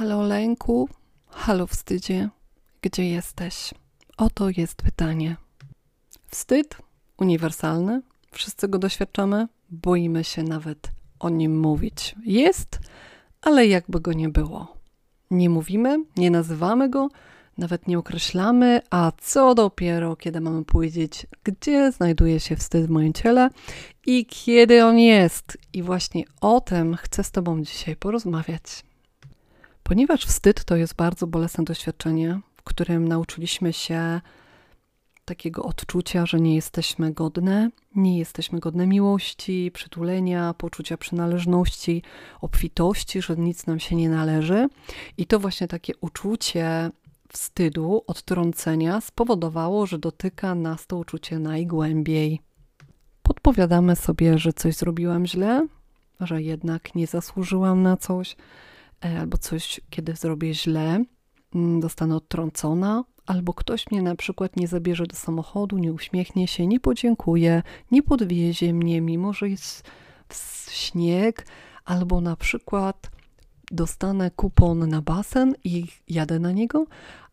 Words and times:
Halo 0.00 0.22
lęku, 0.22 0.88
halo 1.26 1.66
wstydzie, 1.66 2.28
gdzie 2.82 3.08
jesteś? 3.08 3.74
Oto 4.16 4.48
jest 4.56 4.74
pytanie. 4.74 5.36
Wstyd 6.30 6.76
uniwersalny, 7.18 8.02
wszyscy 8.32 8.68
go 8.68 8.78
doświadczamy, 8.78 9.48
boimy 9.70 10.24
się 10.24 10.42
nawet 10.42 10.90
o 11.18 11.28
nim 11.28 11.60
mówić. 11.60 12.14
Jest, 12.24 12.78
ale 13.42 13.66
jakby 13.66 14.00
go 14.00 14.12
nie 14.12 14.28
było. 14.28 14.76
Nie 15.30 15.50
mówimy, 15.50 16.04
nie 16.16 16.30
nazywamy 16.30 16.88
go, 16.88 17.08
nawet 17.58 17.88
nie 17.88 17.98
określamy, 17.98 18.80
a 18.90 19.12
co 19.18 19.54
dopiero, 19.54 20.16
kiedy 20.16 20.40
mamy 20.40 20.64
powiedzieć, 20.64 21.26
gdzie 21.44 21.92
znajduje 21.92 22.40
się 22.40 22.56
wstyd 22.56 22.86
w 22.86 22.90
moim 22.90 23.12
ciele 23.12 23.50
i 24.06 24.26
kiedy 24.26 24.84
on 24.84 24.98
jest. 24.98 25.58
I 25.72 25.82
właśnie 25.82 26.24
o 26.40 26.60
tym 26.60 26.96
chcę 26.96 27.24
z 27.24 27.30
Tobą 27.30 27.62
dzisiaj 27.62 27.96
porozmawiać. 27.96 28.89
Ponieważ 29.90 30.26
wstyd 30.26 30.64
to 30.64 30.76
jest 30.76 30.94
bardzo 30.94 31.26
bolesne 31.26 31.64
doświadczenie, 31.64 32.40
w 32.56 32.62
którym 32.62 33.08
nauczyliśmy 33.08 33.72
się 33.72 34.20
takiego 35.24 35.62
odczucia, 35.62 36.26
że 36.26 36.40
nie 36.40 36.54
jesteśmy 36.54 37.12
godne, 37.12 37.70
nie 37.94 38.18
jesteśmy 38.18 38.60
godne 38.60 38.86
miłości, 38.86 39.70
przytulenia, 39.74 40.54
poczucia 40.54 40.96
przynależności, 40.96 42.02
obfitości, 42.40 43.22
że 43.22 43.36
nic 43.36 43.66
nam 43.66 43.80
się 43.80 43.96
nie 43.96 44.08
należy. 44.08 44.68
I 45.16 45.26
to 45.26 45.38
właśnie 45.38 45.68
takie 45.68 45.92
uczucie 46.00 46.90
wstydu, 47.28 48.04
odtrącenia 48.06 49.00
spowodowało, 49.00 49.86
że 49.86 49.98
dotyka 49.98 50.54
nas 50.54 50.86
to 50.86 50.96
uczucie 50.96 51.38
najgłębiej. 51.38 52.40
Podpowiadamy 53.22 53.96
sobie, 53.96 54.38
że 54.38 54.52
coś 54.52 54.74
zrobiłam 54.74 55.26
źle, 55.26 55.66
że 56.20 56.42
jednak 56.42 56.94
nie 56.94 57.06
zasłużyłam 57.06 57.82
na 57.82 57.96
coś, 57.96 58.36
albo 59.00 59.38
coś, 59.38 59.80
kiedy 59.90 60.16
zrobię 60.16 60.54
źle, 60.54 61.04
mm, 61.54 61.80
dostanę 61.80 62.16
odtrącona, 62.16 63.04
albo 63.26 63.54
ktoś 63.54 63.90
mnie 63.90 64.02
na 64.02 64.16
przykład 64.16 64.56
nie 64.56 64.68
zabierze 64.68 65.06
do 65.06 65.16
samochodu, 65.16 65.78
nie 65.78 65.92
uśmiechnie 65.92 66.48
się, 66.48 66.66
nie 66.66 66.80
podziękuje, 66.80 67.62
nie 67.90 68.02
podwiezie 68.02 68.74
mnie, 68.74 69.00
mimo 69.00 69.32
że 69.32 69.48
jest 69.48 69.90
śnieg, 70.70 71.46
albo 71.84 72.20
na 72.20 72.36
przykład 72.36 73.10
dostanę 73.70 74.30
kupon 74.30 74.88
na 74.88 75.02
basen 75.02 75.54
i 75.64 75.86
jadę 76.08 76.38
na 76.38 76.52
niego, 76.52 76.86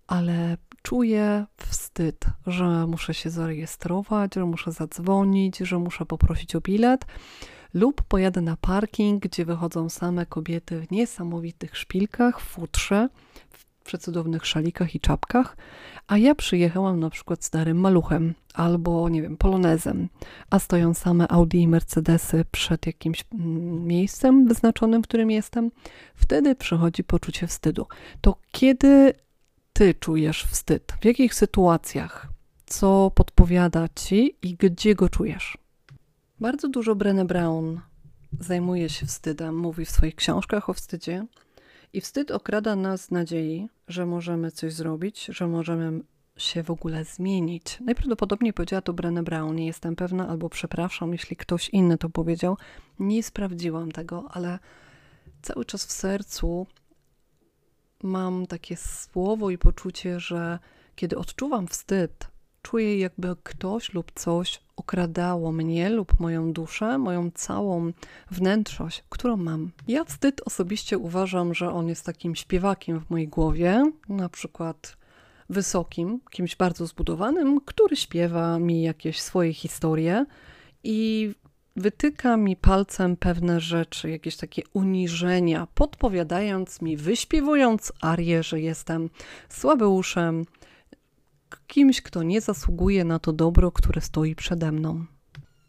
ale 0.08 0.58
czuję 0.82 1.46
wstyd, 1.58 2.26
że 2.48 2.88
muszę 2.88 3.14
się 3.14 3.30
zarejestrować, 3.30 4.36
że 4.36 4.46
muszę 4.46 4.72
zadzwonić, 4.72 5.58
że 5.58 5.80
muszę 5.80 6.06
poprosić 6.06 6.56
o 6.56 6.62
bilet 6.62 7.06
lub 7.74 8.02
pojadę 8.02 8.42
na 8.42 8.58
parking, 8.58 9.24
gdzie 9.24 9.46
wychodzą 9.46 9.90
same 9.90 10.26
kobiety 10.26 10.80
w 10.80 10.92
niesamowitych 10.92 11.78
szpilkach, 11.78 12.40
futrze, 12.40 13.10
w 13.50 13.84
przecudownych 13.84 14.46
szalikach 14.46 14.96
i 14.96 15.00
czapkach, 15.00 15.58
a 16.08 16.18
ja 16.18 16.36
przyjechałam 16.36 17.00
na 17.00 17.10
przykład 17.10 17.44
starym 17.44 17.80
maluchem 17.80 18.34
albo, 18.54 19.10
nie 19.10 19.22
wiem, 19.22 19.38
polonezem, 19.38 20.10
a 20.50 20.60
stoją 20.60 20.94
same 20.94 21.28
Audi 21.28 21.62
i 21.62 21.68
Mercedesy 21.68 22.46
przed 22.52 22.86
jakimś 22.86 23.24
mm, 23.34 23.88
miejscem 23.88 24.48
wyznaczonym, 24.48 25.04
w 25.04 25.08
którym 25.08 25.32
jestem, 25.32 25.72
wtedy 26.16 26.56
przychodzi 26.56 27.04
poczucie 27.04 27.48
wstydu. 27.48 27.88
To 28.22 28.36
kiedy 28.52 29.14
ty 29.74 29.94
czujesz 29.94 30.44
wstyd? 30.44 30.94
W 31.02 31.06
jakich 31.06 31.34
sytuacjach? 31.34 32.28
Co 32.66 33.12
podpowiada 33.16 33.88
ci 33.96 34.36
i 34.42 34.56
gdzie 34.56 34.96
go 34.96 35.10
czujesz? 35.10 35.58
Bardzo 36.40 36.70
dużo 36.70 36.96
Brené 36.96 37.26
Brown 37.26 37.80
zajmuje 38.40 38.90
się 38.90 39.06
wstydem, 39.06 39.58
mówi 39.58 39.86
w 39.86 39.92
swoich 39.92 40.16
książkach 40.16 40.70
o 40.70 40.74
wstydzie. 40.74 41.26
I 41.94 42.02
wstyd 42.02 42.32
okrada 42.32 42.76
nas 42.76 43.02
z 43.06 43.12
nadziei, 43.12 43.70
że 43.88 44.06
możemy 44.06 44.52
coś 44.52 44.74
zrobić, 44.74 45.26
że 45.26 45.48
możemy 45.48 46.02
się 46.38 46.64
w 46.64 46.72
ogóle 46.72 47.06
zmienić. 47.06 47.80
Najprawdopodobniej 47.80 48.54
powiedziała 48.54 48.82
to 48.82 48.94
Brené 48.94 49.24
Brown, 49.24 49.56
nie 49.56 49.66
jestem 49.66 49.96
pewna, 49.96 50.28
albo 50.28 50.50
przepraszam, 50.50 51.12
jeśli 51.12 51.36
ktoś 51.36 51.70
inny 51.70 51.98
to 51.98 52.10
powiedział. 52.10 52.58
Nie 53.00 53.24
sprawdziłam 53.24 53.92
tego, 53.92 54.28
ale 54.32 54.60
cały 55.42 55.66
czas 55.66 55.86
w 55.86 55.92
sercu 55.92 56.68
mam 58.04 58.46
takie 58.48 58.78
słowo 58.78 59.50
i 59.50 59.58
poczucie, 59.58 60.20
że 60.20 60.60
kiedy 60.96 61.18
odczuwam 61.18 61.68
wstyd, 61.68 62.28
czuję, 62.62 63.00
jakby 63.00 63.36
ktoś 63.44 63.94
lub 63.94 64.12
coś 64.16 64.60
okradało 64.76 65.52
mnie 65.52 65.90
lub 65.90 66.20
moją 66.20 66.54
duszę, 66.54 66.98
moją 66.98 67.32
całą 67.32 67.92
wnętrzość, 68.32 69.04
którą 69.10 69.38
mam. 69.38 69.72
Ja 69.88 70.04
wstyd 70.04 70.42
osobiście 70.46 70.98
uważam, 70.98 71.54
że 71.54 71.72
on 71.72 71.88
jest 71.88 72.06
takim 72.06 72.36
śpiewakiem 72.36 73.00
w 73.00 73.10
mojej 73.10 73.28
głowie, 73.28 73.92
na 74.10 74.30
przykład 74.30 74.98
wysokim, 75.50 76.20
kimś 76.32 76.56
bardzo 76.56 76.88
zbudowanym, 76.88 77.62
który 77.62 77.96
śpiewa 77.96 78.60
mi 78.60 78.82
jakieś 78.82 79.22
swoje 79.22 79.54
historie 79.54 80.26
i 80.84 81.32
wytyka 81.76 82.38
mi 82.38 82.56
palcem 82.56 83.18
pewne 83.18 83.60
rzeczy, 83.60 84.10
jakieś 84.10 84.38
takie 84.38 84.62
uniżenia, 84.74 85.68
podpowiadając 85.74 86.82
mi, 86.82 86.98
wyśpiewując 86.98 87.94
arię, 88.02 88.44
że 88.44 88.62
jestem 88.62 89.10
słabeuszem, 89.50 90.46
kimś, 91.68 92.02
kto 92.02 92.24
nie 92.24 92.42
zasługuje 92.42 93.04
na 93.04 93.20
to 93.20 93.34
dobro, 93.34 93.72
które 93.72 94.02
stoi 94.02 94.36
przede 94.36 94.72
mną. 94.72 95.06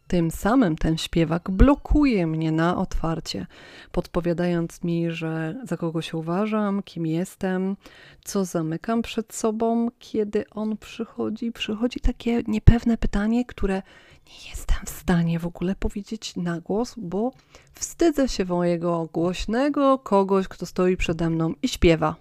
Tym 0.07 0.31
samym 0.31 0.75
ten 0.75 0.97
śpiewak 0.97 1.51
blokuje 1.51 2.27
mnie 2.27 2.51
na 2.51 2.77
otwarcie, 2.77 3.47
podpowiadając 3.91 4.83
mi, 4.83 5.11
że 5.11 5.55
za 5.63 5.77
kogo 5.77 6.01
się 6.01 6.17
uważam, 6.17 6.83
kim 6.83 7.05
jestem, 7.05 7.77
co 8.23 8.45
zamykam 8.45 9.01
przed 9.01 9.33
sobą, 9.33 9.87
kiedy 9.99 10.49
on 10.49 10.77
przychodzi. 10.77 11.51
Przychodzi 11.51 11.99
takie 11.99 12.43
niepewne 12.47 12.97
pytanie, 12.97 13.45
które 13.45 13.81
nie 14.27 14.49
jestem 14.49 14.77
w 14.85 14.89
stanie 14.89 15.39
w 15.39 15.45
ogóle 15.45 15.75
powiedzieć 15.75 16.35
na 16.35 16.61
głos, 16.61 16.95
bo 16.97 17.31
wstydzę 17.73 18.27
się 18.27 18.45
mojego 18.45 19.09
głośnego 19.13 19.99
kogoś, 19.99 20.47
kto 20.47 20.65
stoi 20.65 20.97
przede 20.97 21.29
mną 21.29 21.53
i 21.61 21.67
śpiewa. 21.67 22.15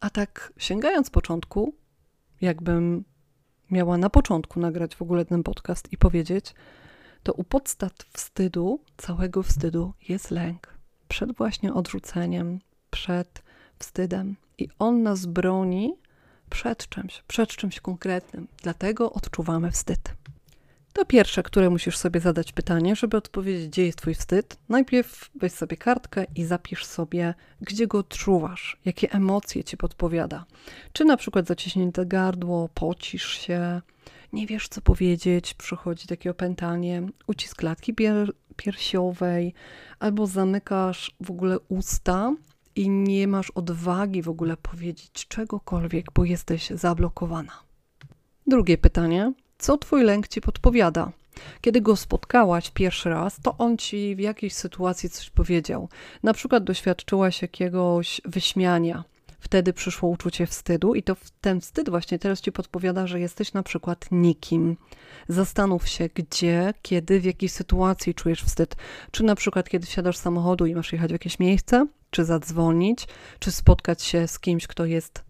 A 0.00 0.10
tak 0.10 0.52
sięgając 0.58 1.10
początku, 1.10 1.74
jakbym 2.40 3.04
miała 3.70 3.98
na 3.98 4.10
początku 4.10 4.60
nagrać 4.60 4.96
w 4.96 5.02
ogóle 5.02 5.24
ten 5.24 5.42
podcast 5.42 5.92
i 5.92 5.96
powiedzieć, 5.96 6.54
to 7.22 7.32
u 7.32 7.44
podstaw 7.44 7.92
wstydu, 8.12 8.80
całego 8.96 9.42
wstydu 9.42 9.92
jest 10.08 10.30
lęk. 10.30 10.74
Przed 11.08 11.36
właśnie 11.36 11.74
odrzuceniem, 11.74 12.58
przed 12.90 13.42
wstydem. 13.78 14.36
I 14.58 14.68
on 14.78 15.02
nas 15.02 15.26
broni 15.26 15.94
przed 16.50 16.88
czymś, 16.88 17.22
przed 17.28 17.50
czymś 17.50 17.80
konkretnym. 17.80 18.48
Dlatego 18.62 19.12
odczuwamy 19.12 19.70
wstyd. 19.70 20.15
To 20.96 21.04
pierwsze, 21.04 21.42
które 21.42 21.70
musisz 21.70 21.96
sobie 21.96 22.20
zadać 22.20 22.52
pytanie, 22.52 22.96
żeby 22.96 23.16
odpowiedzieć, 23.16 23.68
gdzie 23.68 23.86
jest 23.86 23.98
Twój 23.98 24.14
wstyd. 24.14 24.58
Najpierw 24.68 25.30
weź 25.34 25.52
sobie 25.52 25.76
kartkę 25.76 26.26
i 26.34 26.44
zapisz 26.44 26.84
sobie, 26.84 27.34
gdzie 27.60 27.86
go 27.86 27.98
odczuwasz, 27.98 28.76
jakie 28.84 29.12
emocje 29.12 29.64
Ci 29.64 29.76
podpowiada. 29.76 30.44
Czy 30.92 31.04
na 31.04 31.16
przykład 31.16 31.46
zaciśnięte 31.46 32.06
gardło, 32.06 32.68
pocisz 32.74 33.38
się, 33.38 33.80
nie 34.32 34.46
wiesz 34.46 34.68
co 34.68 34.80
powiedzieć, 34.80 35.54
przychodzi 35.54 36.06
takie 36.06 36.30
opętanie, 36.30 37.02
ucisk 37.26 37.56
klatki 37.56 37.94
pier 37.94 38.32
piersiowej, 38.56 39.54
albo 39.98 40.26
zamykasz 40.26 41.16
w 41.20 41.30
ogóle 41.30 41.58
usta 41.68 42.34
i 42.76 42.90
nie 42.90 43.28
masz 43.28 43.50
odwagi 43.50 44.22
w 44.22 44.28
ogóle 44.28 44.56
powiedzieć 44.56 45.26
czegokolwiek, 45.28 46.06
bo 46.14 46.24
jesteś 46.24 46.70
zablokowana. 46.70 47.52
Drugie 48.46 48.78
pytanie, 48.78 49.32
co 49.58 49.78
twój 49.78 50.02
lęk 50.02 50.28
ci 50.28 50.40
podpowiada? 50.40 51.12
Kiedy 51.60 51.80
go 51.80 51.96
spotkałaś 51.96 52.70
pierwszy 52.70 53.08
raz, 53.08 53.40
to 53.42 53.58
on 53.58 53.78
ci 53.78 54.16
w 54.16 54.18
jakiejś 54.18 54.54
sytuacji 54.54 55.10
coś 55.10 55.30
powiedział. 55.30 55.88
Na 56.22 56.34
przykład 56.34 56.64
doświadczyłaś 56.64 57.42
jakiegoś 57.42 58.20
wyśmiania. 58.24 59.04
Wtedy 59.40 59.72
przyszło 59.72 60.08
uczucie 60.08 60.46
wstydu, 60.46 60.94
i 60.94 61.02
to 61.02 61.16
ten 61.40 61.60
wstyd 61.60 61.90
właśnie 61.90 62.18
teraz 62.18 62.40
ci 62.40 62.52
podpowiada, 62.52 63.06
że 63.06 63.20
jesteś 63.20 63.52
na 63.52 63.62
przykład 63.62 64.06
nikim. 64.10 64.76
Zastanów 65.28 65.88
się, 65.88 66.08
gdzie, 66.14 66.74
kiedy, 66.82 67.20
w 67.20 67.24
jakiej 67.24 67.48
sytuacji 67.48 68.14
czujesz 68.14 68.42
wstyd. 68.42 68.76
Czy 69.10 69.24
na 69.24 69.34
przykład, 69.34 69.68
kiedy 69.68 69.86
wsiadasz 69.86 70.16
z 70.16 70.20
samochodu 70.20 70.66
i 70.66 70.74
masz 70.74 70.92
jechać 70.92 71.10
w 71.10 71.12
jakieś 71.12 71.38
miejsce, 71.38 71.86
czy 72.10 72.24
zadzwonić, 72.24 73.08
czy 73.38 73.52
spotkać 73.52 74.02
się 74.02 74.28
z 74.28 74.38
kimś, 74.38 74.66
kto 74.66 74.84
jest 74.84 75.25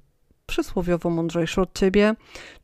przysłowiowo 0.46 1.10
mądrzejszy 1.10 1.60
od 1.60 1.78
ciebie? 1.78 2.14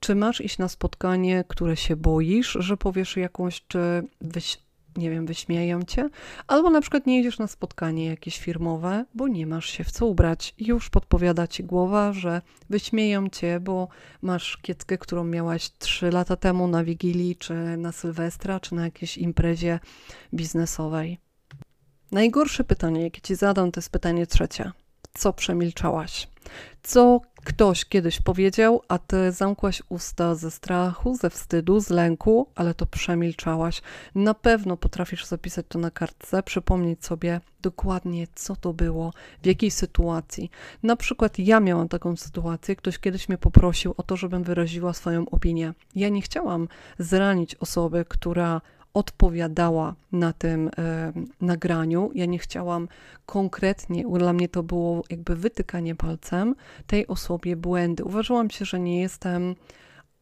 Czy 0.01 0.15
masz 0.15 0.41
iść 0.41 0.59
na 0.59 0.69
spotkanie, 0.69 1.45
które 1.49 1.77
się 1.77 1.97
boisz, 1.97 2.57
że 2.61 2.77
powiesz 2.77 3.17
jakąś, 3.17 3.65
czy 3.69 3.79
wyś, 4.21 4.59
nie 4.97 5.11
wiem, 5.11 5.27
wyśmieją 5.27 5.83
cię? 5.83 6.09
Albo 6.47 6.71
na 6.71 6.81
przykład 6.81 7.07
nie 7.07 7.21
idziesz 7.21 7.39
na 7.39 7.47
spotkanie 7.47 8.07
jakieś 8.07 8.39
firmowe, 8.39 9.05
bo 9.15 9.29
nie 9.29 9.47
masz 9.47 9.67
się 9.67 9.85
w 9.85 9.91
co 9.91 10.07
ubrać. 10.07 10.55
Już 10.59 10.91
podpowiada 10.91 11.47
ci 11.47 11.65
głowa, 11.65 12.13
że 12.13 12.43
wyśmieją 12.71 13.29
cię, 13.29 13.61
bo 13.61 13.89
masz 14.23 14.57
kieckę, 14.57 14.99
którą 14.99 15.25
miałaś 15.25 15.71
trzy 15.79 16.11
lata 16.11 16.37
temu 16.37 16.69
na 16.69 16.85
Wigilii, 16.85 17.37
czy 17.37 17.55
na 17.77 17.93
Sylwestra, 17.93 18.61
czy 18.61 18.75
na 18.75 18.85
jakiejś 18.85 19.19
imprezie 19.19 19.81
biznesowej. 20.35 21.19
Najgorsze 22.13 22.65
pytanie, 22.65 23.03
jakie 23.03 23.21
ci 23.21 23.35
zadam, 23.35 23.73
to 23.73 23.81
jest 23.81 23.91
pytanie 23.91 24.27
trzecie 24.27 24.73
co 25.15 25.33
przemilczałaś? 25.33 26.29
Co 26.83 27.21
ktoś 27.45 27.85
kiedyś 27.85 28.21
powiedział, 28.21 28.83
a 28.89 28.99
ty 28.99 29.33
zamkłaś 29.33 29.83
usta 29.89 30.35
ze 30.35 30.51
strachu, 30.51 31.17
ze 31.17 31.31
wstydu, 31.31 31.81
z 31.81 31.91
lęku, 31.91 32.47
ale 32.55 32.75
to 32.75 32.87
przemilczałaś. 32.87 33.83
Na 34.15 34.35
pewno 34.35 34.77
potrafisz 34.77 35.25
zapisać 35.25 35.67
to 35.69 35.79
na 35.79 35.91
kartce, 35.91 36.43
przypomnieć 36.43 37.05
sobie 37.05 37.41
dokładnie, 37.63 38.27
co 38.35 38.57
to 38.57 38.73
było, 38.73 39.13
w 39.43 39.47
jakiej 39.47 39.71
sytuacji. 39.71 40.51
Na 40.83 40.97
przykład 40.97 41.39
ja 41.39 41.61
miałam 41.61 41.89
taką 41.89 42.17
sytuację, 42.17 42.77
ktoś 42.77 42.99
kiedyś 42.99 43.29
mnie 43.29 43.39
poprosił 43.39 43.95
o 43.97 44.03
to, 44.03 44.17
żebym 44.17 44.43
wyraziła 44.43 44.93
swoją 44.93 45.29
opinię. 45.29 45.75
Ja 45.95 46.09
nie 46.09 46.23
chciałam 46.23 46.69
zranić 46.99 47.55
osoby, 47.55 48.05
która 48.09 48.61
odpowiadała 48.95 49.95
na 50.13 50.33
tym 50.33 50.71
e, 50.79 51.13
nagraniu. 51.41 52.11
Ja 52.15 52.27
nie 52.27 52.39
chciałam 52.39 52.89
konkretnie, 53.27 54.05
dla 54.19 54.33
mnie 54.33 54.49
to 54.49 54.63
było 54.63 55.05
jakby 55.11 55.37
wytykanie 55.37 55.95
palcem 55.95 56.55
tej 56.87 57.07
osobie 57.07 57.57
błędy. 57.57 58.05
Uważałam 58.05 58.51
się, 58.51 58.65
że 58.65 58.81
nie 58.81 59.01
jestem 59.01 59.55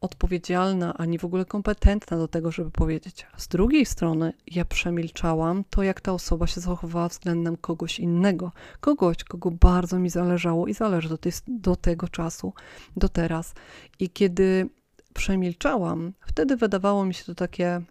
odpowiedzialna 0.01 0.95
ani 0.95 1.19
w 1.19 1.25
ogóle 1.25 1.45
kompetentna 1.45 2.17
do 2.17 2.29
tego, 2.29 2.51
żeby 2.53 2.71
powiedzieć. 2.71 3.27
Z 3.37 3.49
drugiej 3.49 3.87
strony, 3.87 4.33
ja 4.47 4.65
przemilczałam 4.65 5.65
to, 5.71 5.83
jak 5.83 6.01
ta 6.01 6.13
osoba 6.13 6.47
się 6.47 6.61
zachowała 6.61 7.09
względem 7.09 7.57
kogoś 7.57 8.01
innego, 8.01 8.53
kogoś, 8.81 9.25
kogo 9.25 9.51
bardzo 9.51 9.99
mi 9.99 10.11
zależało 10.11 10.67
i 10.67 10.75
zależy 10.75 11.09
do, 11.09 11.19
tej, 11.19 11.33
do 11.49 11.77
tego 11.77 12.09
czasu, 12.09 12.53
do 12.97 13.09
teraz. 13.09 13.55
I 13.99 14.11
kiedy 14.11 14.69
przemilczałam, 15.15 16.13
wtedy 16.27 16.57
wydawało 16.57 17.05
mi 17.05 17.15
się 17.15 17.25
to 17.25 17.35
takie 17.35 17.83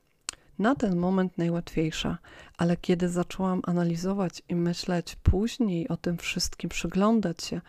na 0.59 0.75
ten 0.75 0.95
moment 0.95 1.37
najłatwiejsza, 1.37 2.17
ale 2.57 2.77
kiedy 2.77 3.09
zaczęłam 3.09 3.61
analizować 3.63 4.43
i 4.49 4.55
myśleć 4.55 5.15
później 5.15 5.87
o 5.87 5.97
tym 5.97 6.17
wszystkim, 6.17 6.69
przyglądać 6.69 7.43
się, 7.43 7.61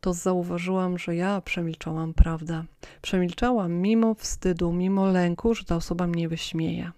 to 0.00 0.12
zauważyłam, 0.12 0.98
że 0.98 1.16
ja 1.16 1.40
przemilczałam 1.40 2.14
prawdę. 2.14 2.64
Przemilczałam 3.02 3.72
mimo 3.72 4.14
wstydu, 4.14 4.72
mimo 4.72 5.06
lęku, 5.06 5.54
że 5.54 5.64
ta 5.64 5.76
osoba 5.76 6.06
mnie 6.06 6.28
wyśmieje. 6.28 6.92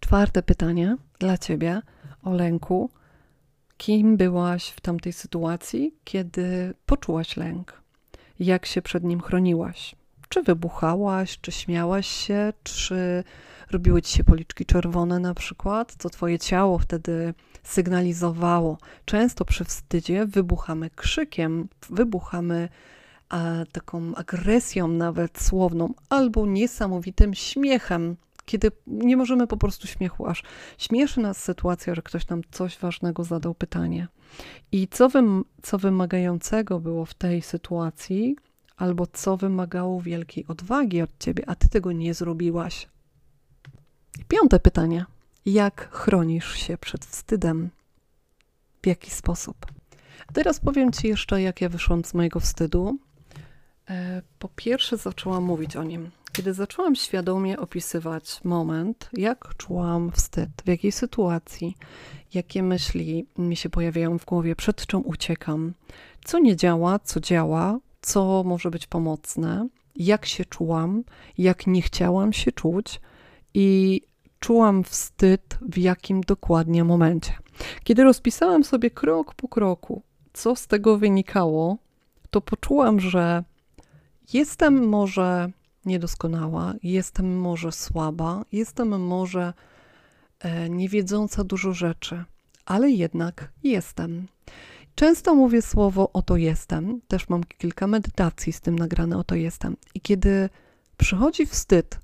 Czwarte 0.00 0.42
pytanie 0.42 0.96
dla 1.18 1.38
ciebie 1.38 1.82
o 2.22 2.34
lęku. 2.34 2.90
Kim 3.76 4.16
byłaś 4.16 4.68
w 4.68 4.80
tamtej 4.80 5.12
sytuacji, 5.12 5.94
kiedy 6.04 6.74
poczułaś 6.86 7.36
lęk? 7.36 7.82
Jak 8.38 8.66
się 8.66 8.82
przed 8.82 9.04
nim 9.04 9.20
chroniłaś? 9.20 9.94
Czy 10.32 10.42
wybuchałaś, 10.42 11.38
czy 11.40 11.52
śmiałaś 11.52 12.06
się, 12.06 12.52
czy 12.62 13.24
robiły 13.70 14.02
ci 14.02 14.16
się 14.16 14.24
policzki 14.24 14.66
czerwone 14.66 15.18
na 15.18 15.34
przykład, 15.34 15.96
co 15.98 16.10
twoje 16.10 16.38
ciało 16.38 16.78
wtedy 16.78 17.34
sygnalizowało. 17.62 18.78
Często 19.04 19.44
przy 19.44 19.64
wstydzie 19.64 20.26
wybuchamy 20.26 20.90
krzykiem, 20.90 21.68
wybuchamy 21.90 22.68
a, 23.28 23.40
taką 23.72 24.14
agresją 24.14 24.88
nawet 24.88 25.42
słowną 25.42 25.94
albo 26.08 26.46
niesamowitym 26.46 27.34
śmiechem, 27.34 28.16
kiedy 28.44 28.70
nie 28.86 29.16
możemy 29.16 29.46
po 29.46 29.56
prostu 29.56 29.86
śmiechu, 29.86 30.26
aż 30.26 30.42
śmieszy 30.78 31.20
nas 31.20 31.42
sytuacja, 31.42 31.94
że 31.94 32.02
ktoś 32.02 32.28
nam 32.28 32.42
coś 32.50 32.78
ważnego 32.78 33.24
zadał 33.24 33.54
pytanie. 33.54 34.08
I 34.72 34.88
co, 34.88 35.08
wym, 35.08 35.44
co 35.62 35.78
wymagającego 35.78 36.80
było 36.80 37.04
w 37.04 37.14
tej 37.14 37.42
sytuacji, 37.42 38.36
albo 38.80 39.06
co 39.06 39.36
wymagało 39.36 40.00
wielkiej 40.00 40.44
odwagi 40.48 41.02
od 41.02 41.10
ciebie, 41.18 41.44
a 41.46 41.54
ty 41.54 41.68
tego 41.68 41.92
nie 41.92 42.14
zrobiłaś. 42.14 42.88
Piąte 44.28 44.60
pytanie. 44.60 45.04
Jak 45.46 45.88
chronisz 45.92 46.54
się 46.54 46.78
przed 46.78 47.04
wstydem? 47.04 47.70
W 48.82 48.86
jaki 48.86 49.10
sposób? 49.10 49.56
Teraz 50.32 50.60
powiem 50.60 50.92
Ci 50.92 51.08
jeszcze, 51.08 51.42
jak 51.42 51.60
ja 51.60 51.68
wyszłam 51.68 52.04
z 52.04 52.14
mojego 52.14 52.40
wstydu. 52.40 52.98
E, 53.90 54.22
po 54.38 54.48
pierwsze, 54.56 54.96
zaczęłam 54.96 55.44
mówić 55.44 55.76
o 55.76 55.84
nim. 55.84 56.10
Kiedy 56.32 56.54
zaczęłam 56.54 56.96
świadomie 56.96 57.58
opisywać 57.58 58.44
moment, 58.44 59.10
jak 59.12 59.56
czułam 59.56 60.12
wstyd, 60.12 60.50
w 60.64 60.68
jakiej 60.68 60.92
sytuacji, 60.92 61.76
jakie 62.34 62.62
myśli 62.62 63.26
mi 63.38 63.56
się 63.56 63.70
pojawiają 63.70 64.18
w 64.18 64.24
głowie, 64.24 64.56
przed 64.56 64.86
czym 64.86 65.06
uciekam, 65.06 65.72
co 66.24 66.38
nie 66.38 66.56
działa, 66.56 66.98
co 66.98 67.20
działa, 67.20 67.78
co 68.00 68.42
może 68.44 68.70
być 68.70 68.86
pomocne, 68.86 69.68
jak 69.96 70.26
się 70.26 70.44
czułam, 70.44 71.04
jak 71.38 71.66
nie 71.66 71.82
chciałam 71.82 72.32
się 72.32 72.52
czuć 72.52 73.00
i 73.54 74.00
czułam 74.38 74.84
wstyd 74.84 75.58
w 75.62 75.78
jakim 75.78 76.20
dokładnie 76.20 76.84
momencie. 76.84 77.32
Kiedy 77.84 78.04
rozpisałam 78.04 78.64
sobie 78.64 78.90
krok 78.90 79.34
po 79.34 79.48
kroku, 79.48 80.02
co 80.32 80.56
z 80.56 80.66
tego 80.66 80.98
wynikało, 80.98 81.78
to 82.30 82.40
poczułam, 82.40 83.00
że 83.00 83.44
jestem 84.32 84.88
może 84.88 85.50
niedoskonała, 85.84 86.74
jestem 86.82 87.38
może 87.38 87.72
słaba, 87.72 88.44
jestem 88.52 89.00
może 89.06 89.52
e, 90.40 90.70
niewiedząca 90.70 91.44
dużo 91.44 91.72
rzeczy, 91.72 92.24
ale 92.66 92.90
jednak 92.90 93.52
jestem. 93.62 94.26
Często 94.94 95.34
mówię 95.34 95.62
słowo 95.62 96.10
oto 96.12 96.36
jestem, 96.36 97.00
też 97.08 97.28
mam 97.28 97.44
kilka 97.44 97.86
medytacji 97.86 98.52
z 98.52 98.60
tym 98.60 98.78
nagrane 98.78 99.18
oto 99.18 99.34
jestem. 99.34 99.76
I 99.94 100.00
kiedy 100.00 100.48
przychodzi 100.96 101.46
wstyd, 101.46 102.00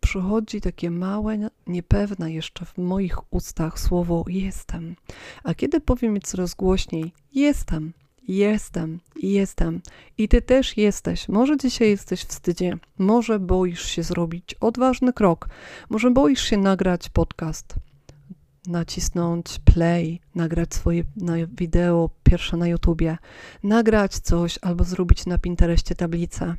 przychodzi 0.00 0.60
takie 0.60 0.90
małe, 0.90 1.38
niepewne 1.66 2.32
jeszcze 2.32 2.64
w 2.64 2.78
moich 2.78 3.32
ustach 3.32 3.80
słowo 3.80 4.24
jestem. 4.28 4.96
A 5.44 5.54
kiedy 5.54 5.80
powiem 5.80 6.14
je 6.14 6.20
coraz 6.20 6.54
głośniej 6.54 7.12
jestem, 7.34 7.92
jestem, 8.28 9.00
jestem 9.22 9.80
i 10.18 10.28
ty 10.28 10.42
też 10.42 10.76
jesteś. 10.76 11.28
Może 11.28 11.56
dzisiaj 11.56 11.88
jesteś 11.88 12.20
wstydzie, 12.20 12.78
może 12.98 13.38
boisz 13.38 13.84
się 13.84 14.02
zrobić 14.02 14.54
odważny 14.54 15.12
krok, 15.12 15.48
może 15.90 16.10
boisz 16.10 16.42
się 16.42 16.56
nagrać 16.56 17.08
podcast, 17.08 17.74
nacisnąć 18.68 19.58
play, 19.64 20.20
nagrać 20.34 20.74
swoje 20.74 21.04
na 21.16 21.34
wideo 21.58 22.10
pierwsze 22.22 22.56
na 22.56 22.68
YouTubie, 22.68 23.18
nagrać 23.62 24.18
coś 24.18 24.58
albo 24.62 24.84
zrobić 24.84 25.26
na 25.26 25.38
Pinterestie 25.38 25.94
tablicę 25.94 26.54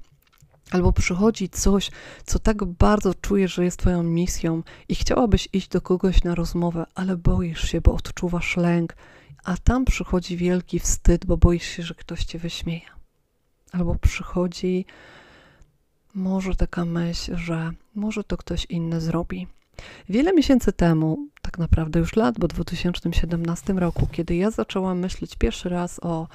albo 0.71 0.93
przychodzi 0.93 1.49
coś, 1.49 1.91
co 2.25 2.39
tak 2.39 2.65
bardzo 2.65 3.13
czujesz, 3.13 3.53
że 3.53 3.63
jest 3.63 3.79
Twoją 3.79 4.03
misją 4.03 4.63
i 4.89 4.95
chciałabyś 4.95 5.49
iść 5.53 5.67
do 5.67 5.81
kogoś 5.81 6.23
na 6.23 6.35
rozmowę, 6.35 6.85
ale 6.95 7.17
boisz 7.17 7.71
się, 7.71 7.81
bo 7.81 7.93
odczuwasz 7.93 8.57
lęk, 8.57 8.95
a 9.43 9.57
tam 9.57 9.85
przychodzi 9.85 10.37
wielki 10.37 10.79
wstyd, 10.79 11.25
bo 11.25 11.37
boisz 11.37 11.65
się, 11.65 11.83
że 11.83 11.95
ktoś 11.95 12.25
Cię 12.25 12.39
wyśmieje. 12.39 12.85
Albo 13.71 13.95
przychodzi 13.95 14.85
może 16.13 16.55
taka 16.55 16.85
myśl, 16.85 17.35
że 17.35 17.71
może 17.95 18.23
to 18.23 18.37
ktoś 18.37 18.65
inny 18.65 19.01
zrobi. 19.01 19.47
Wiele 20.09 20.33
miesięcy 20.33 20.73
temu, 20.73 21.27
tak 21.41 21.57
naprawdę 21.57 21.99
już 21.99 22.15
lat, 22.15 22.39
bo 22.39 22.47
w 22.47 22.53
2017 22.53 23.73
roku, 23.73 24.07
kiedy 24.11 24.35
ja 24.35 24.51
zaczęłam 24.51 24.99
myśleć 24.99 25.35
pierwszy 25.35 25.69
raz 25.69 25.99
o 25.99 26.27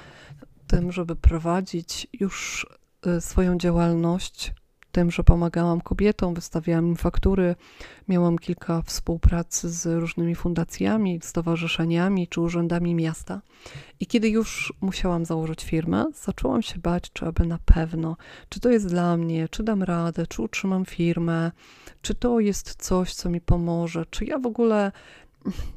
tym, 0.67 0.91
żeby 0.91 1.15
prowadzić 1.15 2.07
już 2.13 2.65
Y, 3.07 3.21
swoją 3.21 3.57
działalność 3.57 4.53
tym, 4.95 5.11
że 5.11 5.23
pomagałam 5.23 5.81
kobietom, 5.81 6.33
wystawiałam 6.33 6.87
im 6.87 6.95
faktury, 6.95 7.55
miałam 8.07 8.37
kilka 8.37 8.81
współpracy 8.81 9.69
z 9.69 9.85
różnymi 9.85 10.35
fundacjami, 10.35 11.19
stowarzyszeniami 11.23 12.27
czy 12.27 12.41
urzędami 12.41 12.95
miasta. 12.95 13.41
I 13.99 14.07
kiedy 14.07 14.29
już 14.29 14.73
musiałam 14.81 15.25
założyć 15.25 15.63
firmę, 15.63 16.05
zaczęłam 16.13 16.61
się 16.61 16.79
bać, 16.79 17.11
czy 17.13 17.25
aby 17.25 17.45
na 17.45 17.59
pewno, 17.65 18.17
czy 18.49 18.59
to 18.59 18.69
jest 18.69 18.87
dla 18.87 19.17
mnie, 19.17 19.49
czy 19.49 19.63
dam 19.63 19.83
radę, 19.83 20.27
czy 20.27 20.41
utrzymam 20.41 20.85
firmę, 20.85 21.51
czy 22.01 22.15
to 22.15 22.39
jest 22.39 22.75
coś, 22.75 23.13
co 23.13 23.29
mi 23.29 23.41
pomoże, 23.41 24.05
czy 24.09 24.25
ja 24.25 24.39
w 24.39 24.45
ogóle 24.45 24.91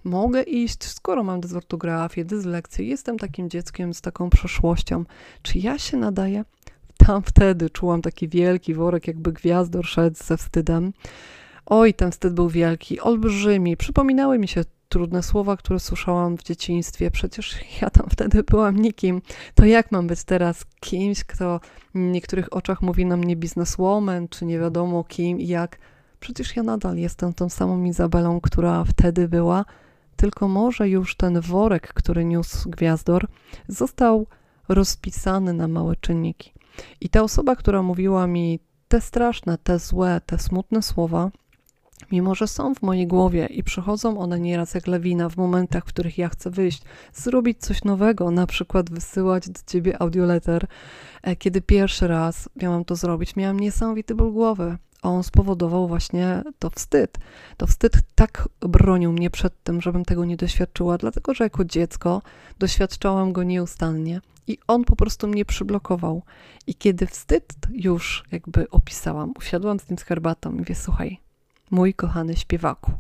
mogę 0.05 0.43
iść, 0.43 0.85
skoro 0.85 1.25
mam 1.25 1.41
dezortografię, 1.41 2.25
dyslekcję, 2.25 2.85
jestem 2.85 3.19
takim 3.19 3.51
dzieckiem 3.51 3.95
z 3.95 4.01
taką 4.01 4.31
przeszłością, 4.31 5.05
czy 5.43 5.59
ja 5.59 5.79
się 5.79 5.97
nadaję? 5.97 6.45
Tam 7.09 7.23
wtedy 7.23 7.71
czułam 7.71 8.03
taki 8.03 8.29
wielki 8.29 8.75
worek, 8.75 9.07
jakby 9.07 9.33
gwiazdor 9.33 9.87
szedł 9.87 10.17
ze 10.25 10.37
wstydem. 10.37 10.93
Oj, 11.67 11.95
ten 11.95 12.11
wstyd 12.11 12.35
był 12.35 12.49
wielki, 12.49 13.01
olbrzymi. 13.01 13.77
Przypominały 13.77 14.39
mi 14.39 14.49
się 14.49 14.65
trudne 14.89 15.23
słowa, 15.23 15.57
które 15.57 15.81
słyszałam 15.81 16.37
w 16.37 16.43
dzieciństwie. 16.43 17.11
Przecież 17.11 17.57
ja 17.83 17.91
tam 17.91 18.07
wtedy 18.11 18.43
byłam 18.43 18.77
nikim. 18.77 19.23
To 19.55 19.65
jak 19.65 19.93
mam 19.93 20.07
być 20.07 20.25
teraz 20.25 20.65
kimś, 20.81 21.25
kto 21.25 21.61
w 21.95 21.99
niektórych 21.99 22.53
oczach 22.53 22.83
mówi 22.83 23.07
na 23.07 23.17
mnie 23.17 23.37
bizneswoman, 23.37 24.29
czy 24.29 24.45
nie 24.45 24.59
wiadomo 24.59 25.05
kim 25.05 25.41
i 25.41 25.47
jak? 25.47 25.79
Przecież 26.21 26.57
ja 26.57 26.63
nadal 26.63 26.97
jestem 26.97 27.33
tą 27.33 27.49
samą 27.49 27.85
Izabelą, 27.85 28.41
która 28.41 28.85
wtedy 28.85 29.29
była, 29.29 29.65
tylko 30.17 30.49
może 30.49 30.89
już 30.89 31.17
ten 31.17 31.41
worek, 31.41 31.95
który 31.95 32.25
niósł 32.25 32.71
gwiazdor, 32.71 33.27
został 33.69 34.27
rozpisany 34.69 35.53
na 35.53 35.69
małe 35.69 35.97
czynniki. 35.97 36.58
I 37.01 37.09
ta 37.09 37.23
osoba, 37.23 37.57
która 37.57 37.83
mówiła 37.83 38.27
mi 38.27 38.61
te 38.89 39.01
straszne, 39.01 39.59
te 39.59 39.79
złe, 39.79 40.21
te 40.27 40.39
smutne 40.39 40.83
słowa, 40.83 41.31
Mimo, 42.13 42.35
że 42.35 42.49
są 42.49 42.75
w 42.75 42.83
mojej 42.83 43.07
głowie 43.07 43.47
i 43.47 43.63
przychodzą 43.63 44.19
one 44.19 44.41
nieraz 44.41 44.75
jak 44.75 44.87
lawina 44.87 45.29
w 45.29 45.37
momentach, 45.37 45.85
w 45.85 45.89
których 45.89 46.19
ja 46.19 46.29
chcę 46.29 46.51
wyjść, 46.51 46.83
zrobić 47.15 47.59
coś 47.61 47.85
nowego, 47.85 48.31
na 48.31 48.47
przykład 48.47 48.91
wysyłać 48.91 49.51
do 49.51 49.61
ciebie 49.67 50.03
audioletter. 50.03 50.67
E, 51.23 51.37
kiedy 51.37 51.61
pierwszy 51.61 52.09
raz 52.09 52.49
miałam 52.63 52.85
to 52.85 52.97
zrobić, 52.97 53.37
miałam 53.37 53.61
niesamowity 53.61 54.15
ból 54.15 54.33
głowy. 54.33 54.77
On 55.03 55.23
spowodował 55.23 55.89
właśnie 55.89 56.43
to 56.59 56.71
wstyd. 56.71 57.19
To 57.57 57.67
wstyd 57.67 57.93
tak 58.15 58.49
bronił 58.61 59.13
mnie 59.13 59.31
przed 59.31 59.63
tym, 59.63 59.81
żebym 59.81 60.05
tego 60.05 60.25
nie 60.25 60.37
doświadczyła, 60.37 60.99
dlatego 60.99 61.35
że 61.35 61.45
jako 61.45 61.65
dziecko 61.65 62.23
doświadczałam 62.59 63.33
go 63.33 63.43
nieustannie 63.43 64.21
i 64.49 64.59
on 64.67 64.85
po 64.85 64.97
prostu 64.97 65.29
mnie 65.29 65.45
przyblokował. 65.45 66.23
I 66.67 66.75
kiedy 66.75 67.07
wstyd 67.07 67.53
już 67.73 68.25
jakby 68.33 68.71
opisałam, 68.71 69.33
usiadłam 69.39 69.81
z 69.81 69.89
nim 69.91 69.99
z 69.99 70.03
herbatą 70.03 70.53
i 70.53 70.55
mówię, 70.55 70.75
słuchaj, 70.75 71.21
mój 71.71 71.95
kochany 71.95 72.37
śpiewaku, 72.37 72.93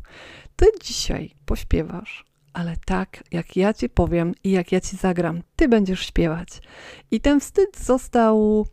ty 0.56 0.66
dzisiaj 0.82 1.34
pośpiewasz, 1.46 2.24
ale 2.52 2.76
tak, 2.86 3.24
jak 3.32 3.56
ja 3.56 3.74
ci 3.74 3.88
powiem 3.88 4.34
i 4.44 4.50
jak 4.50 4.72
ja 4.72 4.80
ci 4.80 4.96
zagram, 4.96 5.42
ty 5.56 5.68
będziesz 5.68 6.06
śpiewać. 6.06 6.48
I 7.10 7.20
ten 7.20 7.40
wstyd 7.40 7.78
został 7.78 8.66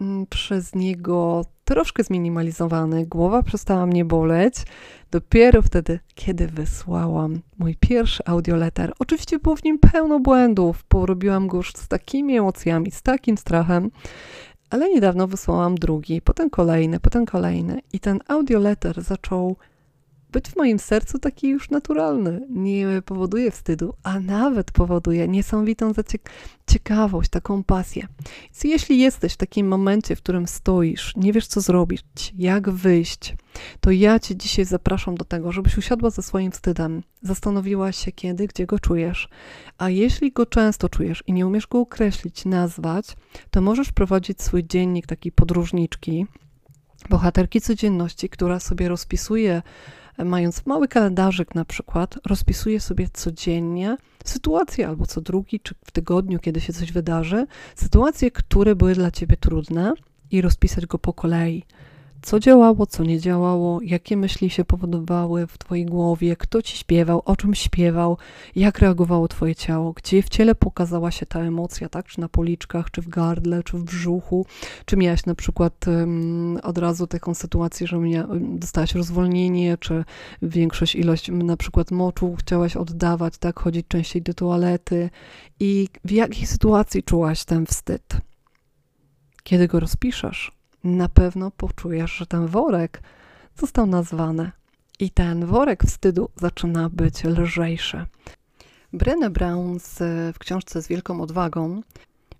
mm, 0.00 0.26
przez 0.26 0.74
niego 0.74 1.44
troszkę 1.64 2.04
zminimalizowany, 2.04 3.06
głowa 3.06 3.42
przestała 3.42 3.86
mnie 3.86 4.04
boleć. 4.04 4.54
Dopiero 5.10 5.62
wtedy, 5.62 6.00
kiedy 6.14 6.46
wysłałam 6.46 7.40
mój 7.58 7.76
pierwszy 7.80 8.22
audioletter, 8.26 8.92
oczywiście 8.98 9.38
było 9.38 9.56
w 9.56 9.64
nim 9.64 9.78
pełno 9.78 10.20
błędów, 10.20 10.84
porobiłam 10.84 11.46
go 11.46 11.56
już 11.56 11.72
z 11.72 11.88
takimi 11.88 12.38
emocjami, 12.38 12.90
z 12.90 13.02
takim 13.02 13.38
strachem, 13.38 13.90
ale 14.70 14.90
niedawno 14.90 15.26
wysłałam 15.26 15.74
drugi, 15.74 16.20
potem 16.22 16.50
kolejny, 16.50 17.00
potem 17.00 17.26
kolejny 17.26 17.80
i 17.92 18.00
ten 18.00 18.20
audioletter 18.28 19.02
zaczął 19.02 19.56
być 20.34 20.48
w 20.48 20.56
moim 20.56 20.78
sercu 20.78 21.18
taki 21.18 21.48
już 21.48 21.70
naturalny. 21.70 22.46
Nie 22.50 23.02
powoduje 23.04 23.50
wstydu, 23.50 23.94
a 24.02 24.20
nawet 24.20 24.72
powoduje 24.72 25.28
niesamowitą 25.28 25.92
ciekawość, 26.66 27.30
taką 27.30 27.64
pasję. 27.64 28.06
Więc 28.42 28.64
jeśli 28.64 28.98
jesteś 28.98 29.32
w 29.32 29.36
takim 29.36 29.68
momencie, 29.68 30.16
w 30.16 30.22
którym 30.22 30.46
stoisz, 30.46 31.12
nie 31.16 31.32
wiesz 31.32 31.46
co 31.46 31.60
zrobić, 31.60 32.34
jak 32.38 32.70
wyjść, 32.70 33.34
to 33.80 33.90
ja 33.90 34.20
Cię 34.20 34.36
dzisiaj 34.36 34.64
zapraszam 34.64 35.14
do 35.14 35.24
tego, 35.24 35.52
żebyś 35.52 35.78
usiadła 35.78 36.10
ze 36.10 36.22
swoim 36.22 36.52
wstydem, 36.52 37.02
zastanowiła 37.22 37.92
się 37.92 38.12
kiedy, 38.12 38.46
gdzie 38.46 38.66
go 38.66 38.78
czujesz. 38.78 39.28
A 39.78 39.90
jeśli 39.90 40.32
go 40.32 40.46
często 40.46 40.88
czujesz 40.88 41.24
i 41.26 41.32
nie 41.32 41.46
umiesz 41.46 41.66
go 41.66 41.80
określić, 41.80 42.44
nazwać, 42.44 43.06
to 43.50 43.60
możesz 43.60 43.92
prowadzić 43.92 44.42
swój 44.42 44.64
dziennik 44.64 45.06
takiej 45.06 45.32
podróżniczki, 45.32 46.26
bohaterki 47.10 47.60
codzienności, 47.60 48.28
która 48.28 48.60
sobie 48.60 48.88
rozpisuje 48.88 49.62
mając 50.18 50.66
mały 50.66 50.88
kalendarzyk 50.88 51.54
na 51.54 51.64
przykład, 51.64 52.18
rozpisuje 52.26 52.80
sobie 52.80 53.08
codziennie 53.12 53.96
sytuacje 54.24 54.88
albo 54.88 55.06
co 55.06 55.20
drugi, 55.20 55.60
czy 55.60 55.74
w 55.84 55.90
tygodniu, 55.90 56.38
kiedy 56.38 56.60
się 56.60 56.72
coś 56.72 56.92
wydarzy, 56.92 57.46
sytuacje, 57.74 58.30
które 58.30 58.76
były 58.76 58.94
dla 58.94 59.10
ciebie 59.10 59.36
trudne 59.36 59.92
i 60.30 60.42
rozpisać 60.42 60.86
go 60.86 60.98
po 60.98 61.12
kolei 61.12 61.64
co 62.24 62.40
działało, 62.40 62.86
co 62.86 63.04
nie 63.04 63.20
działało, 63.20 63.80
jakie 63.82 64.16
myśli 64.16 64.50
się 64.50 64.64
powodowały 64.64 65.46
w 65.46 65.58
Twojej 65.58 65.86
głowie, 65.86 66.36
kto 66.36 66.62
Ci 66.62 66.76
śpiewał, 66.76 67.22
o 67.24 67.36
czym 67.36 67.54
śpiewał, 67.54 68.18
jak 68.56 68.78
reagowało 68.78 69.28
Twoje 69.28 69.54
ciało, 69.54 69.92
gdzie 69.92 70.22
w 70.22 70.28
ciele 70.28 70.54
pokazała 70.54 71.10
się 71.10 71.26
ta 71.26 71.40
emocja, 71.40 71.88
tak? 71.88 72.06
Czy 72.06 72.20
na 72.20 72.28
policzkach, 72.28 72.90
czy 72.90 73.02
w 73.02 73.08
gardle, 73.08 73.62
czy 73.62 73.78
w 73.78 73.84
brzuchu, 73.84 74.46
czy 74.84 74.96
miałaś 74.96 75.26
na 75.26 75.34
przykład 75.34 75.88
um, 75.88 76.58
od 76.62 76.78
razu 76.78 77.06
taką 77.06 77.34
sytuację, 77.34 77.86
że 77.86 77.98
mia, 77.98 78.26
dostałaś 78.40 78.94
rozwolnienie, 78.94 79.78
czy 79.78 80.04
większość 80.42 80.94
ilość 80.94 81.30
na 81.32 81.56
przykład 81.56 81.90
moczu 81.90 82.36
chciałaś 82.38 82.76
oddawać, 82.76 83.38
tak? 83.38 83.60
Chodzić 83.60 83.86
częściej 83.88 84.22
do 84.22 84.34
toalety 84.34 85.10
i 85.60 85.88
w 86.04 86.10
jakiej 86.10 86.46
sytuacji 86.46 87.02
czułaś 87.02 87.44
ten 87.44 87.66
wstyd? 87.66 88.16
Kiedy 89.42 89.68
go 89.68 89.80
rozpiszesz, 89.80 90.63
na 90.84 91.08
pewno 91.08 91.50
poczujesz, 91.50 92.12
że 92.12 92.26
ten 92.26 92.46
worek 92.46 93.02
został 93.56 93.86
nazwany 93.86 94.50
i 94.98 95.10
ten 95.10 95.46
worek 95.46 95.84
wstydu 95.84 96.28
zaczyna 96.36 96.90
być 96.90 97.24
lżejszy. 97.24 98.06
Brené 98.94 99.30
Brown 99.30 99.78
w 100.34 100.38
książce 100.38 100.82
z 100.82 100.88
wielką 100.88 101.20
odwagą 101.20 101.82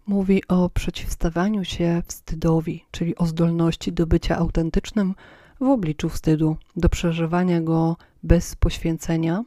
mówi 0.06 0.48
o 0.48 0.70
przeciwstawianiu 0.70 1.64
się 1.64 2.02
wstydowi, 2.06 2.84
czyli 2.90 3.16
o 3.16 3.26
zdolności 3.26 3.92
do 3.92 4.06
bycia 4.06 4.36
autentycznym 4.36 5.14
w 5.60 5.62
obliczu 5.62 6.08
wstydu, 6.08 6.56
do 6.76 6.88
przeżywania 6.88 7.60
go 7.60 7.96
bez 8.22 8.56
poświęcenia. 8.56 9.44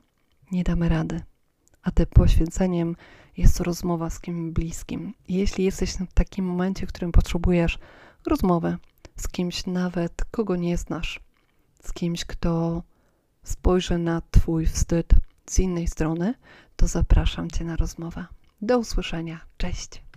Nie 0.52 0.64
damy 0.64 0.90
rady. 0.90 1.22
A 1.84 1.92
tym 1.92 2.06
poświęceniem 2.06 2.96
jest 3.38 3.60
rozmowa 3.60 4.10
z 4.10 4.20
kimś 4.20 4.54
bliskim. 4.54 5.14
jeśli 5.30 5.64
jesteś 5.64 5.94
w 5.94 6.14
takim 6.14 6.46
momencie, 6.46 6.88
w 6.88 6.90
którym 6.90 7.12
potrzebujesz 7.12 7.80
rozmowę 8.28 8.78
z 9.16 9.28
kimś 9.28 9.66
nawet, 9.66 10.26
kogo 10.32 10.56
nie 10.56 10.78
znasz, 10.78 11.20
z 11.84 11.94
kimś, 11.94 12.26
kto 12.26 12.84
spojrzy 13.44 13.98
na 13.98 14.22
Twój 14.32 14.66
wstyd 14.66 15.14
z 15.50 15.60
innej 15.60 15.88
strony, 15.88 16.34
to 16.76 16.88
zapraszam 16.88 17.52
Cię 17.52 17.66
na 17.66 17.76
rozmowę. 17.76 18.26
Do 18.62 18.80
usłyszenia. 18.80 19.40
Cześć. 19.58 20.08